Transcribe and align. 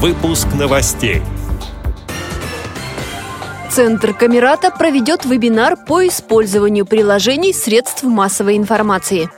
Выпуск 0.00 0.46
новостей. 0.56 1.22
Центр 3.68 4.14
Камерата 4.14 4.70
проведет 4.70 5.24
вебинар 5.24 5.76
по 5.76 6.06
использованию 6.06 6.86
приложений 6.86 7.52
средств 7.52 8.04
массовой 8.04 8.56
информации. 8.56 9.28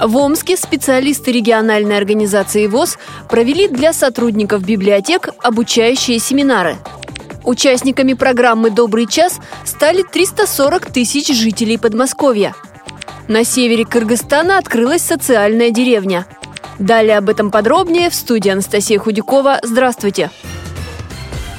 В 0.00 0.16
Омске 0.16 0.56
специалисты 0.56 1.30
региональной 1.30 1.98
организации 1.98 2.68
ВОЗ 2.68 2.96
провели 3.28 3.68
для 3.68 3.92
сотрудников 3.92 4.64
библиотек 4.64 5.28
обучающие 5.42 6.18
семинары. 6.18 6.78
Участниками 7.44 8.14
программы 8.14 8.70
«Добрый 8.70 9.06
час» 9.06 9.38
стали 9.66 10.04
340 10.10 10.86
тысяч 10.86 11.28
жителей 11.36 11.76
Подмосковья. 11.76 12.54
На 13.28 13.44
севере 13.44 13.84
Кыргызстана 13.84 14.56
открылась 14.56 15.02
социальная 15.02 15.68
деревня– 15.70 16.26
Далее 16.78 17.18
об 17.18 17.28
этом 17.28 17.50
подробнее 17.50 18.08
в 18.08 18.14
студии 18.14 18.50
Анастасия 18.50 18.98
Худякова. 18.98 19.58
Здравствуйте! 19.62 20.30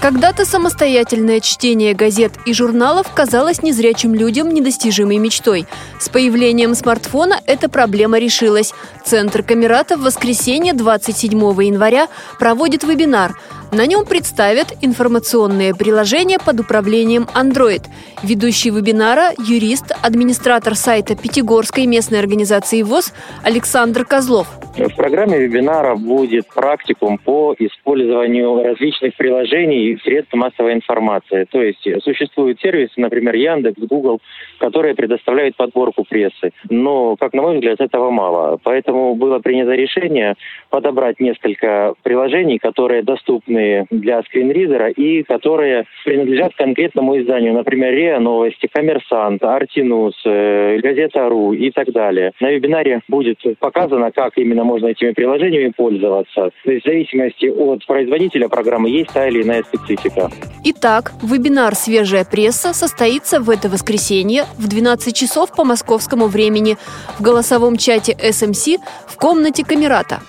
Когда-то 0.01 0.45
самостоятельное 0.45 1.41
чтение 1.41 1.93
газет 1.93 2.31
и 2.45 2.53
журналов 2.53 3.07
казалось 3.13 3.61
незрячим 3.61 4.15
людям 4.15 4.49
недостижимой 4.49 5.17
мечтой. 5.17 5.67
С 5.99 6.07
появлением 6.07 6.73
смартфона 6.73 7.41
эта 7.45 7.67
проблема 7.67 8.17
решилась. 8.17 8.73
Центр 9.03 9.43
Камерата 9.43 9.97
в 9.97 10.03
воскресенье 10.03 10.71
27 10.71 11.37
января 11.37 12.07
проводит 12.39 12.83
вебинар– 12.83 13.37
на 13.71 13.85
нем 13.85 14.05
представят 14.05 14.73
информационные 14.81 15.75
приложения 15.75 16.39
под 16.43 16.59
управлением 16.59 17.27
Android. 17.35 17.83
Ведущий 18.23 18.71
вебинара– 18.71 19.31
юрист, 19.37 19.91
администратор 20.01 20.75
сайта 20.75 21.15
Пятигорской 21.15 21.85
местной 21.85 22.19
организации 22.19 22.81
ВОЗ 22.81 23.13
Александр 23.43 24.05
Козлов. 24.05 24.47
В 24.77 24.95
программе 24.95 25.37
вебинара 25.37 25.95
будет 25.95 26.47
практикум 26.47 27.17
по 27.17 27.55
использованию 27.59 28.63
различных 28.63 29.15
приложений 29.15 29.91
и 29.91 29.97
средств 29.99 30.33
массовой 30.33 30.73
информации. 30.73 31.45
То 31.51 31.61
есть 31.61 31.85
существуют 32.03 32.59
сервисы, 32.61 32.93
например, 32.97 33.35
Яндекс, 33.35 33.79
Google, 33.79 34.19
которые 34.59 34.95
предоставляют 34.95 35.55
подборку 35.55 36.05
прессы. 36.09 36.51
Но, 36.69 37.15
как 37.17 37.33
на 37.33 37.41
мой 37.41 37.55
взгляд, 37.55 37.79
этого 37.81 38.09
мало. 38.09 38.57
Поэтому 38.63 39.15
было 39.15 39.39
принято 39.39 39.71
решение 39.71 40.35
подобрать 40.69 41.19
несколько 41.19 41.93
приложений, 42.03 42.59
которые 42.59 43.03
доступны 43.03 43.58
доступны 43.59 43.85
для 43.91 44.21
скринридера 44.23 44.89
и 44.89 45.23
которые 45.23 45.85
принадлежат 46.05 46.53
конкретному 46.55 47.19
изданию, 47.19 47.53
например, 47.53 47.93
РИА 47.93 48.19
Новости, 48.19 48.67
Коммерсант, 48.71 49.43
Артинус, 49.43 50.15
э, 50.25 50.79
Газета.ру 50.81 51.53
и 51.53 51.71
так 51.71 51.91
далее. 51.91 52.31
На 52.39 52.51
вебинаре 52.51 53.01
будет 53.07 53.37
показано, 53.59 54.11
как 54.11 54.37
именно 54.37 54.63
можно 54.63 54.87
этими 54.87 55.11
приложениями 55.11 55.71
пользоваться. 55.75 56.51
То 56.63 56.71
есть 56.71 56.85
в 56.85 56.89
зависимости 56.89 57.47
от 57.47 57.85
производителя 57.85 58.47
программы 58.47 58.89
есть 58.89 59.13
та 59.13 59.27
или 59.27 59.43
иная 59.43 59.63
специфика. 59.63 60.29
Итак, 60.65 61.13
вебинар 61.23 61.75
«Свежая 61.75 62.25
пресса» 62.25 62.73
состоится 62.73 63.39
в 63.39 63.49
это 63.49 63.69
воскресенье 63.69 64.43
в 64.57 64.67
12 64.67 65.15
часов 65.15 65.55
по 65.55 65.63
московскому 65.63 66.27
времени 66.27 66.75
в 67.17 67.23
голосовом 67.23 67.77
чате 67.77 68.13
SMC 68.13 68.77
в 69.07 69.15
комнате 69.17 69.63
Камерата. 69.63 70.19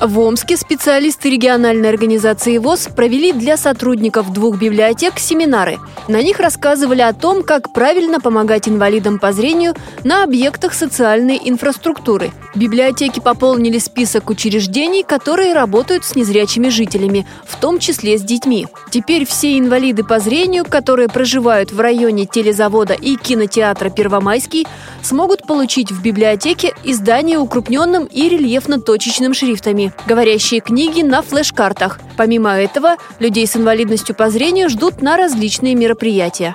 В 0.00 0.18
Омске 0.18 0.56
специалисты 0.56 1.28
региональной 1.28 1.90
организации 1.90 2.56
ВОЗ 2.56 2.88
провели 2.96 3.34
для 3.34 3.58
сотрудников 3.58 4.32
двух 4.32 4.58
библиотек 4.58 5.18
семинары. 5.18 5.78
На 6.08 6.22
них 6.22 6.40
рассказывали 6.40 7.02
о 7.02 7.12
том, 7.12 7.42
как 7.42 7.74
правильно 7.74 8.18
помогать 8.18 8.66
инвалидам 8.66 9.18
по 9.18 9.32
зрению 9.32 9.74
на 10.02 10.24
объектах 10.24 10.72
социальной 10.72 11.38
инфраструктуры. 11.44 12.32
Библиотеки 12.54 13.20
пополнили 13.20 13.78
список 13.78 14.30
учреждений, 14.30 15.02
которые 15.02 15.52
работают 15.52 16.06
с 16.06 16.16
незрячими 16.16 16.70
жителями, 16.70 17.26
в 17.46 17.60
том 17.60 17.78
числе 17.78 18.16
с 18.16 18.22
детьми. 18.22 18.68
Теперь 18.90 19.26
все 19.26 19.58
инвалиды 19.58 20.02
по 20.02 20.18
зрению, 20.18 20.64
которые 20.64 21.08
проживают 21.08 21.72
в 21.72 21.78
районе 21.78 22.24
телезавода 22.24 22.94
и 22.94 23.16
кинотеатра 23.16 23.90
«Первомайский», 23.90 24.66
смогут 25.02 25.46
получить 25.46 25.92
в 25.92 26.02
библиотеке 26.02 26.72
издание 26.84 27.38
укрупненным 27.38 28.06
и 28.06 28.30
рельефно-точечным 28.30 29.34
шрифтами 29.34 29.89
говорящие 30.06 30.60
книги 30.60 31.02
на 31.02 31.22
флеш-картах. 31.22 32.00
Помимо 32.16 32.50
этого, 32.50 32.96
людей 33.18 33.46
с 33.46 33.56
инвалидностью 33.56 34.14
по 34.14 34.30
зрению 34.30 34.68
ждут 34.68 35.02
на 35.02 35.16
различные 35.16 35.74
мероприятия. 35.74 36.54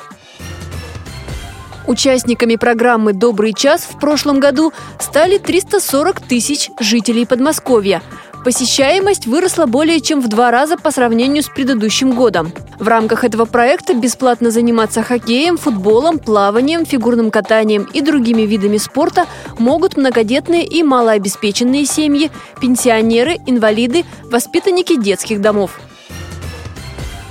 Участниками 1.88 2.56
программы 2.56 3.14
«Добрый 3.14 3.54
час» 3.54 3.82
в 3.84 4.00
прошлом 4.00 4.40
году 4.40 4.74
стали 5.00 5.38
340 5.38 6.20
тысяч 6.20 6.70
жителей 6.80 7.26
Подмосковья– 7.26 8.02
Посещаемость 8.46 9.26
выросла 9.26 9.66
более 9.66 10.00
чем 10.00 10.22
в 10.22 10.28
два 10.28 10.52
раза 10.52 10.78
по 10.78 10.92
сравнению 10.92 11.42
с 11.42 11.50
предыдущим 11.50 12.12
годом. 12.12 12.54
В 12.80 12.88
рамках 12.88 13.24
этого 13.24 13.46
проекта 13.46 13.96
бесплатно 13.96 14.52
заниматься 14.52 15.02
хоккеем, 15.02 15.58
футболом, 15.58 16.20
плаванием, 16.20 16.86
фигурным 16.86 17.32
катанием 17.32 17.90
и 17.92 18.02
другими 18.02 18.44
видами 18.44 18.78
спорта 18.78 19.26
могут 19.58 19.98
многодетные 19.98 20.64
и 20.64 20.84
малообеспеченные 20.84 21.86
семьи, 21.86 22.30
пенсионеры, 22.62 23.38
инвалиды, 23.48 24.06
воспитанники 24.26 24.96
детских 24.96 25.42
домов. 25.42 25.80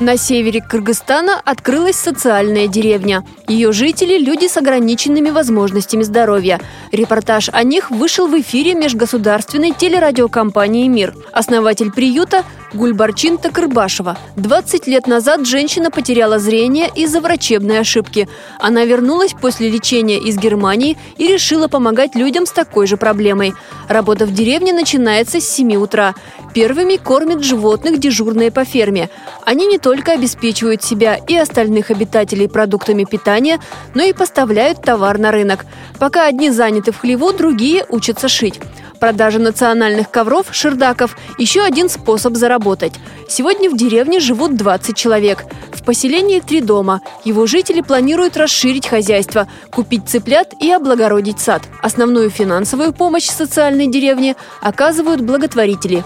На 0.00 0.16
севере 0.16 0.60
Кыргызстана 0.60 1.40
открылась 1.44 1.94
социальная 1.94 2.66
деревня. 2.66 3.24
Ее 3.46 3.72
жители– 3.72 4.18
люди 4.24 4.48
с 4.48 4.56
ограниченными 4.56 5.30
возможностями 5.30 6.02
здоровья. 6.02 6.60
Репортаж 6.90 7.48
о 7.52 7.62
них 7.62 7.92
вышел 7.92 8.26
в 8.26 8.38
эфире 8.40 8.74
межгосударственной 8.74 9.70
телерадиокомпании 9.70 10.88
«Мир». 10.88 11.14
Основатель 11.32 11.92
приюта 11.92 12.42
Гульбарчин 12.74 13.38
Такырбашева. 13.38 14.18
20 14.34 14.88
лет 14.88 15.06
назад 15.06 15.46
женщина 15.46 15.92
потеряла 15.92 16.40
зрение 16.40 16.90
из-за 16.94 17.20
врачебной 17.20 17.78
ошибки. 17.78 18.28
Она 18.58 18.84
вернулась 18.84 19.32
после 19.32 19.70
лечения 19.70 20.18
из 20.18 20.36
Германии 20.36 20.98
и 21.16 21.28
решила 21.28 21.68
помогать 21.68 22.16
людям 22.16 22.46
с 22.46 22.50
такой 22.50 22.88
же 22.88 22.96
проблемой. 22.96 23.54
Работа 23.88 24.26
в 24.26 24.34
деревне 24.34 24.72
начинается 24.72 25.40
с 25.40 25.48
7 25.48 25.76
утра. 25.76 26.14
Первыми 26.52 26.96
кормят 26.96 27.44
животных 27.44 28.00
дежурные 28.00 28.50
по 28.50 28.64
ферме. 28.64 29.08
Они 29.44 29.66
не 29.66 29.78
только 29.78 30.12
обеспечивают 30.12 30.82
себя 30.82 31.16
и 31.16 31.36
остальных 31.36 31.92
обитателей 31.92 32.48
продуктами 32.48 33.04
питания, 33.04 33.60
но 33.94 34.02
и 34.02 34.12
поставляют 34.12 34.82
товар 34.82 35.18
на 35.18 35.30
рынок. 35.30 35.64
Пока 36.00 36.26
одни 36.26 36.50
заняты 36.50 36.90
в 36.90 36.98
хлеву, 36.98 37.32
другие 37.32 37.86
учатся 37.88 38.28
шить. 38.28 38.60
Продажа 39.04 39.38
национальных 39.38 40.10
ковров, 40.10 40.46
шердаков– 40.52 41.14
еще 41.38 41.60
один 41.60 41.90
способ 41.90 42.36
заработать. 42.36 42.94
Сегодня 43.28 43.68
в 43.68 43.76
деревне 43.76 44.18
живут 44.18 44.56
20 44.56 44.96
человек. 44.96 45.44
В 45.72 45.84
поселении 45.84 46.40
три 46.40 46.62
дома. 46.62 47.02
Его 47.22 47.44
жители 47.44 47.82
планируют 47.82 48.38
расширить 48.38 48.86
хозяйство, 48.86 49.46
купить 49.70 50.08
цыплят 50.08 50.54
и 50.58 50.72
облагородить 50.72 51.38
сад. 51.38 51.64
Основную 51.82 52.30
финансовую 52.30 52.94
помощь 52.94 53.28
социальной 53.28 53.88
деревне 53.88 54.36
оказывают 54.62 55.20
благотворители. 55.20 56.02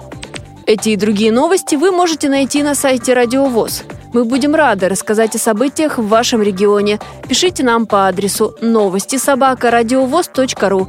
Эти 0.67 0.89
и 0.89 0.97
другие 0.97 1.31
новости 1.31 1.77
вы 1.77 1.93
можете 1.93 2.29
найти 2.29 2.65
на 2.65 2.75
сайте 2.75 3.15
Радио 3.15 3.47
ВОЗ. 3.47 3.85
Мы 4.13 4.25
будем 4.25 4.57
рады 4.57 4.89
рассказать 4.89 5.37
о 5.37 5.39
событиях 5.39 5.99
в 5.99 6.09
вашем 6.09 6.43
регионе. 6.43 6.99
Пишите 7.29 7.63
нам 7.63 7.87
по 7.87 8.09
адресу 8.09 8.57
новости 8.61 9.19
собака 9.19 9.71
ру. 9.71 10.89